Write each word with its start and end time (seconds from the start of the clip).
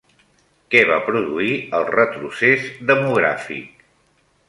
Què 0.75 0.81
va 0.91 0.97
produir 1.09 1.53
el 1.81 1.87
retrocés 1.91 2.69
demogràfic? 2.93 3.89